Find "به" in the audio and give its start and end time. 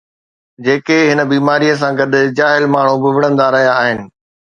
3.05-3.09